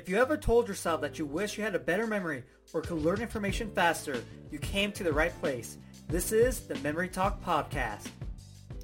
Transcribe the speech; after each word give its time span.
If 0.00 0.08
you 0.08 0.16
ever 0.16 0.38
told 0.38 0.66
yourself 0.66 1.02
that 1.02 1.18
you 1.18 1.26
wish 1.26 1.58
you 1.58 1.62
had 1.62 1.74
a 1.74 1.78
better 1.78 2.06
memory 2.06 2.44
or 2.72 2.80
could 2.80 3.02
learn 3.02 3.20
information 3.20 3.70
faster, 3.74 4.24
you 4.50 4.58
came 4.58 4.92
to 4.92 5.04
the 5.04 5.12
right 5.12 5.38
place. 5.42 5.76
This 6.08 6.32
is 6.32 6.60
the 6.60 6.76
Memory 6.76 7.10
Talk 7.10 7.44
Podcast. 7.44 8.08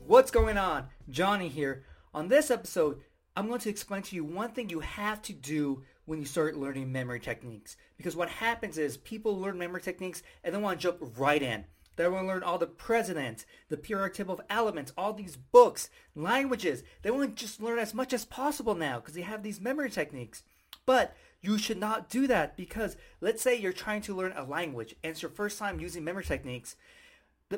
What's 0.06 0.30
going 0.30 0.58
on? 0.58 0.88
Johnny 1.08 1.48
here. 1.48 1.84
On 2.12 2.28
this 2.28 2.50
episode, 2.50 3.00
I'm 3.34 3.48
going 3.48 3.60
to 3.60 3.70
explain 3.70 4.02
to 4.02 4.14
you 4.14 4.26
one 4.26 4.50
thing 4.50 4.68
you 4.68 4.80
have 4.80 5.22
to 5.22 5.32
do 5.32 5.84
when 6.04 6.18
you 6.18 6.26
start 6.26 6.58
learning 6.58 6.92
memory 6.92 7.18
techniques. 7.18 7.78
Because 7.96 8.14
what 8.14 8.28
happens 8.28 8.76
is 8.76 8.98
people 8.98 9.40
learn 9.40 9.56
memory 9.56 9.80
techniques 9.80 10.22
and 10.44 10.54
then 10.54 10.60
want 10.60 10.78
to 10.78 10.82
jump 10.82 11.14
right 11.16 11.42
in. 11.42 11.64
They 11.96 12.06
want 12.08 12.24
to 12.24 12.28
learn 12.28 12.42
all 12.42 12.58
the 12.58 12.66
presidents, 12.66 13.46
the 13.70 13.78
periodic 13.78 14.12
table 14.12 14.34
of 14.34 14.42
elements, 14.50 14.92
all 14.98 15.14
these 15.14 15.36
books, 15.36 15.88
languages. 16.14 16.82
They 17.00 17.10
want 17.10 17.34
to 17.34 17.42
just 17.42 17.62
learn 17.62 17.78
as 17.78 17.94
much 17.94 18.12
as 18.12 18.26
possible 18.26 18.74
now 18.74 19.00
because 19.00 19.14
they 19.14 19.22
have 19.22 19.42
these 19.42 19.62
memory 19.62 19.88
techniques. 19.88 20.42
But 20.86 21.16
you 21.42 21.58
should 21.58 21.78
not 21.78 22.08
do 22.08 22.26
that 22.26 22.56
because 22.56 22.96
let's 23.20 23.42
say 23.42 23.56
you're 23.56 23.72
trying 23.72 24.02
to 24.02 24.16
learn 24.16 24.32
a 24.36 24.44
language 24.44 24.94
and 25.02 25.10
it's 25.10 25.22
your 25.22 25.30
first 25.30 25.58
time 25.58 25.80
using 25.80 26.04
memory 26.04 26.24
techniques. 26.24 26.76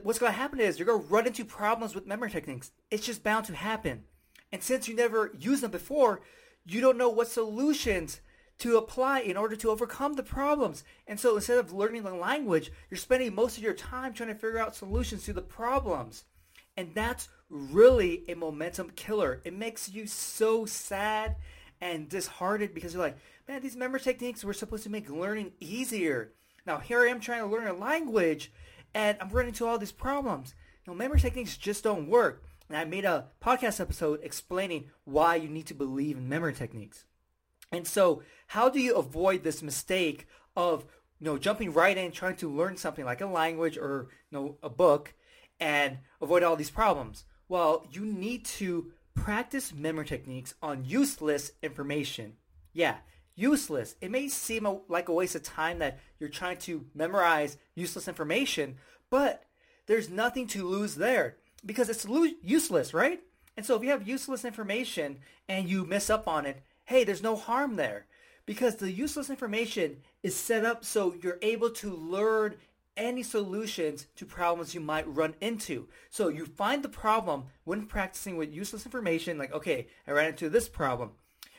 What's 0.02 0.18
going 0.18 0.32
to 0.32 0.38
happen 0.38 0.60
is 0.60 0.78
you're 0.78 0.86
going 0.86 1.02
to 1.02 1.08
run 1.08 1.26
into 1.26 1.44
problems 1.44 1.94
with 1.94 2.06
memory 2.06 2.30
techniques. 2.30 2.72
It's 2.90 3.06
just 3.06 3.24
bound 3.24 3.46
to 3.46 3.54
happen. 3.54 4.04
And 4.52 4.62
since 4.62 4.88
you 4.88 4.96
never 4.96 5.32
used 5.38 5.62
them 5.62 5.70
before, 5.70 6.20
you 6.66 6.80
don't 6.80 6.98
know 6.98 7.08
what 7.08 7.28
solutions 7.28 8.20
to 8.58 8.76
apply 8.76 9.20
in 9.20 9.36
order 9.36 9.56
to 9.56 9.70
overcome 9.70 10.14
the 10.14 10.22
problems. 10.22 10.84
And 11.06 11.18
so 11.18 11.36
instead 11.36 11.58
of 11.58 11.72
learning 11.72 12.02
the 12.02 12.14
language, 12.14 12.72
you're 12.90 12.98
spending 12.98 13.34
most 13.34 13.56
of 13.56 13.62
your 13.62 13.74
time 13.74 14.12
trying 14.12 14.30
to 14.30 14.34
figure 14.34 14.58
out 14.58 14.74
solutions 14.74 15.24
to 15.24 15.32
the 15.32 15.42
problems. 15.42 16.24
And 16.76 16.94
that's 16.94 17.28
really 17.48 18.24
a 18.28 18.34
momentum 18.34 18.90
killer. 18.90 19.40
It 19.44 19.54
makes 19.54 19.88
you 19.88 20.06
so 20.06 20.66
sad 20.66 21.36
and 21.80 22.08
disheartened 22.08 22.74
because 22.74 22.94
you're 22.94 23.02
like, 23.02 23.18
man, 23.46 23.62
these 23.62 23.76
memory 23.76 24.00
techniques 24.00 24.44
were 24.44 24.52
supposed 24.52 24.84
to 24.84 24.90
make 24.90 25.08
learning 25.08 25.52
easier. 25.60 26.32
Now 26.66 26.78
here 26.78 27.02
I 27.02 27.10
am 27.10 27.20
trying 27.20 27.40
to 27.40 27.46
learn 27.46 27.66
a 27.66 27.72
language 27.72 28.52
and 28.94 29.16
I'm 29.20 29.28
running 29.30 29.50
into 29.50 29.66
all 29.66 29.78
these 29.78 29.92
problems. 29.92 30.54
You 30.84 30.92
know, 30.92 30.96
memory 30.96 31.20
techniques 31.20 31.56
just 31.56 31.84
don't 31.84 32.08
work. 32.08 32.44
And 32.68 32.76
I 32.76 32.84
made 32.84 33.04
a 33.04 33.28
podcast 33.42 33.80
episode 33.80 34.20
explaining 34.22 34.90
why 35.04 35.36
you 35.36 35.48
need 35.48 35.66
to 35.66 35.74
believe 35.74 36.18
in 36.18 36.28
memory 36.28 36.52
techniques. 36.52 37.04
And 37.72 37.86
so 37.86 38.22
how 38.48 38.68
do 38.68 38.80
you 38.80 38.94
avoid 38.94 39.42
this 39.42 39.62
mistake 39.62 40.26
of 40.56 40.84
you 41.20 41.24
know 41.24 41.38
jumping 41.38 41.72
right 41.72 41.96
in 41.96 42.12
trying 42.12 42.36
to 42.36 42.50
learn 42.50 42.76
something 42.76 43.04
like 43.04 43.20
a 43.20 43.26
language 43.26 43.76
or 43.76 44.08
you 44.30 44.38
know 44.38 44.58
a 44.62 44.70
book 44.70 45.14
and 45.60 45.98
avoid 46.20 46.42
all 46.42 46.56
these 46.56 46.70
problems? 46.70 47.24
Well, 47.48 47.86
you 47.90 48.04
need 48.04 48.44
to 48.44 48.92
practice 49.24 49.72
memory 49.72 50.06
techniques 50.06 50.54
on 50.62 50.84
useless 50.84 51.52
information. 51.62 52.34
Yeah, 52.72 52.96
useless. 53.34 53.96
It 54.00 54.10
may 54.10 54.28
seem 54.28 54.66
a, 54.66 54.80
like 54.88 55.08
a 55.08 55.12
waste 55.12 55.34
of 55.34 55.42
time 55.42 55.78
that 55.80 55.98
you're 56.18 56.28
trying 56.28 56.58
to 56.58 56.86
memorize 56.94 57.56
useless 57.74 58.08
information, 58.08 58.76
but 59.10 59.44
there's 59.86 60.08
nothing 60.08 60.46
to 60.48 60.66
lose 60.66 60.94
there 60.94 61.36
because 61.64 61.88
it's 61.88 62.08
lo- 62.08 62.26
useless, 62.42 62.94
right? 62.94 63.20
And 63.56 63.66
so 63.66 63.76
if 63.76 63.82
you 63.82 63.90
have 63.90 64.06
useless 64.06 64.44
information 64.44 65.18
and 65.48 65.68
you 65.68 65.84
mess 65.84 66.10
up 66.10 66.28
on 66.28 66.46
it, 66.46 66.62
hey, 66.84 67.04
there's 67.04 67.22
no 67.22 67.36
harm 67.36 67.76
there 67.76 68.06
because 68.46 68.76
the 68.76 68.90
useless 68.90 69.30
information 69.30 69.98
is 70.22 70.34
set 70.34 70.64
up 70.64 70.84
so 70.84 71.14
you're 71.22 71.38
able 71.42 71.70
to 71.70 71.90
learn 71.94 72.54
any 72.98 73.22
solutions 73.22 74.06
to 74.16 74.26
problems 74.26 74.74
you 74.74 74.80
might 74.80 75.08
run 75.08 75.34
into. 75.40 75.88
So 76.10 76.28
you 76.28 76.44
find 76.44 76.82
the 76.82 76.88
problem 76.88 77.44
when 77.64 77.86
practicing 77.86 78.36
with 78.36 78.52
useless 78.52 78.84
information, 78.84 79.38
like, 79.38 79.54
okay, 79.54 79.86
I 80.06 80.10
ran 80.10 80.28
into 80.28 80.50
this 80.50 80.68
problem. 80.68 81.12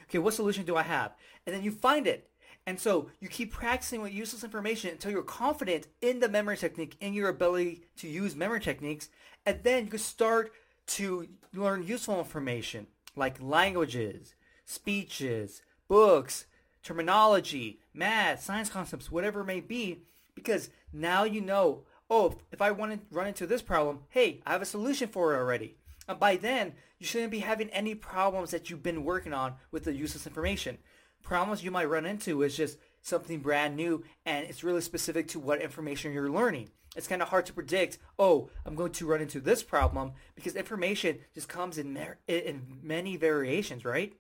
Okay, 0.04 0.20
what 0.20 0.34
solution 0.34 0.66
do 0.66 0.76
I 0.76 0.84
have? 0.84 1.14
And 1.48 1.56
then 1.56 1.64
you 1.64 1.72
find 1.72 2.06
it. 2.06 2.30
And 2.68 2.80
so 2.80 3.10
you 3.20 3.30
keep 3.30 3.52
practicing 3.52 4.02
with 4.02 4.14
useless 4.14 4.44
information 4.44 4.92
until 4.92 5.12
you're 5.12 5.24
confident 5.24 5.88
in 6.02 6.20
the 6.20 6.30
memory 6.30 6.58
technique, 6.58 6.98
in 7.00 7.14
your 7.14 7.30
ability 7.30 7.82
to 7.98 8.08
use 8.08 8.36
memory 8.36 8.60
techniques. 8.60 9.10
And 9.46 9.60
then 9.64 9.86
you 9.86 9.92
can 9.92 10.00
start 10.00 10.52
to 10.88 11.28
learn 11.54 11.88
useful 11.88 12.20
information 12.20 12.88
like 13.16 13.42
languages, 13.42 14.36
speeches, 14.66 15.62
books, 15.88 16.46
terminology, 16.84 17.80
math, 17.94 18.44
science 18.44 18.70
concepts, 18.70 19.12
whatever 19.12 19.42
it 19.42 19.46
may 19.46 19.62
be 19.62 20.04
because 20.40 20.70
now 20.92 21.24
you 21.24 21.42
know, 21.42 21.84
oh, 22.10 22.36
if 22.52 22.62
I 22.62 22.72
want 22.72 22.94
to 22.94 23.16
run 23.16 23.28
into 23.28 23.46
this 23.46 23.62
problem, 23.62 24.02
hey, 24.10 24.42
I 24.46 24.54
have 24.54 24.62
a 24.62 24.66
solution 24.66 25.10
for 25.10 25.34
it 25.34 25.38
already. 25.38 25.76
And 26.08 26.20
by 26.20 26.38
then, 26.38 26.74
you 26.98 27.06
shouldn't 27.06 27.32
be 27.32 27.40
having 27.40 27.70
any 27.70 27.94
problems 27.94 28.52
that 28.52 28.70
you've 28.70 28.84
been 28.84 29.04
working 29.04 29.34
on 29.34 29.54
with 29.72 29.84
the 29.84 29.94
useless 29.94 30.26
information. 30.26 30.78
Problems 31.22 31.64
you 31.64 31.72
might 31.72 31.90
run 31.90 32.06
into 32.06 32.42
is 32.42 32.58
just 32.58 32.78
something 33.02 33.40
brand 33.40 33.76
new 33.76 34.04
and 34.26 34.46
it's 34.46 34.64
really 34.64 34.82
specific 34.82 35.28
to 35.30 35.40
what 35.40 35.62
information 35.62 36.12
you're 36.12 36.30
learning. 36.30 36.70
It's 36.96 37.08
kind 37.08 37.22
of 37.22 37.30
hard 37.30 37.46
to 37.46 37.54
predict, 37.54 38.00
oh, 38.18 38.50
I'm 38.66 38.76
going 38.76 38.92
to 38.94 39.06
run 39.06 39.22
into 39.22 39.40
this 39.40 39.62
problem 39.62 40.14
because 40.36 40.56
information 40.56 41.20
just 41.36 41.48
comes 41.48 41.78
in, 41.78 41.94
mer- 41.94 42.18
in 42.28 42.80
many 42.82 43.16
variations, 43.16 43.86
right? 43.86 44.14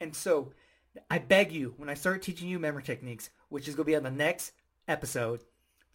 And 0.00 0.14
so 0.14 0.52
I 1.10 1.18
beg 1.18 1.52
you, 1.52 1.74
when 1.76 1.88
I 1.88 1.94
start 1.94 2.22
teaching 2.22 2.48
you 2.48 2.58
memory 2.58 2.82
techniques, 2.82 3.30
which 3.48 3.68
is 3.68 3.74
going 3.74 3.84
to 3.84 3.90
be 3.92 3.96
on 3.96 4.02
the 4.02 4.10
next 4.10 4.52
episode, 4.86 5.40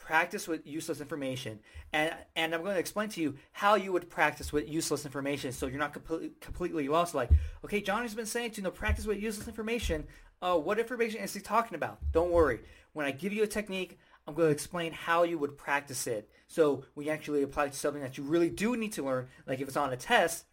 practice 0.05 0.47
with 0.47 0.67
useless 0.67 1.01
information. 1.01 1.59
And, 1.91 2.13
and 2.35 2.53
I'm 2.53 2.61
going 2.61 2.75
to 2.75 2.79
explain 2.79 3.09
to 3.09 3.21
you 3.21 3.38
how 3.51 3.73
you 3.73 3.91
would 3.91 4.07
practice 4.07 4.53
with 4.53 4.69
useless 4.69 5.03
information 5.03 5.51
so 5.51 5.66
you're 5.66 5.79
not 5.79 5.93
completely, 5.93 6.31
completely 6.39 6.88
lost. 6.88 7.16
Like, 7.16 7.31
okay, 7.63 7.81
Johnny's 7.81 8.13
been 8.13 8.27
saying 8.27 8.51
to 8.51 8.57
you 8.57 8.63
know, 8.63 8.71
practice 8.71 9.07
with 9.07 9.19
useless 9.19 9.47
information. 9.47 10.05
Uh, 10.43 10.57
what 10.57 10.77
information 10.77 11.21
is 11.21 11.33
he 11.33 11.39
talking 11.39 11.73
about? 11.73 11.97
Don't 12.11 12.29
worry. 12.29 12.59
When 12.93 13.07
I 13.07 13.11
give 13.11 13.33
you 13.33 13.41
a 13.41 13.47
technique, 13.47 13.97
I'm 14.27 14.35
going 14.35 14.49
to 14.49 14.53
explain 14.53 14.91
how 14.91 15.23
you 15.23 15.39
would 15.39 15.57
practice 15.57 16.05
it. 16.05 16.29
So 16.47 16.83
when 16.93 17.07
you 17.07 17.11
actually 17.11 17.41
apply 17.41 17.69
to 17.69 17.75
something 17.75 18.03
that 18.03 18.16
you 18.16 18.25
really 18.25 18.51
do 18.51 18.77
need 18.77 18.93
to 18.93 19.03
learn, 19.03 19.27
like 19.47 19.59
if 19.59 19.67
it's 19.67 19.75
on 19.75 19.91
a 19.91 19.97
test, 19.97 20.45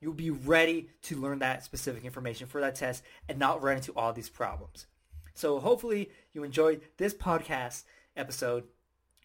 you'll 0.00 0.14
be 0.14 0.30
ready 0.30 0.88
to 1.02 1.20
learn 1.20 1.40
that 1.40 1.62
specific 1.62 2.06
information 2.06 2.46
for 2.46 2.62
that 2.62 2.74
test 2.74 3.04
and 3.28 3.38
not 3.38 3.62
run 3.62 3.76
into 3.76 3.92
all 3.92 4.14
these 4.14 4.30
problems. 4.30 4.86
So 5.34 5.60
hopefully 5.60 6.08
you 6.32 6.42
enjoyed 6.42 6.80
this 6.96 7.12
podcast 7.12 7.82
episode 8.16 8.64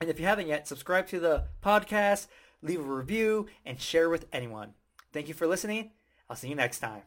and 0.02 0.10
if 0.10 0.20
you 0.20 0.26
haven't 0.26 0.48
yet, 0.48 0.68
subscribe 0.68 1.08
to 1.08 1.20
the 1.20 1.46
podcast, 1.62 2.28
leave 2.62 2.80
a 2.80 2.84
review, 2.84 3.48
and 3.66 3.82
share 3.82 4.10
with 4.10 4.28
anyone. 4.32 4.74
Thank 5.12 5.28
you 5.28 5.34
for 5.34 5.46
listening. 5.46 5.92
I'll 6.30 6.38
see 6.38 6.48
you 6.48 6.56
next 6.56 6.80
time. 6.80 7.02